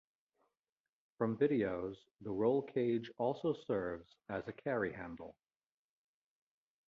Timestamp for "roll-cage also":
2.31-3.53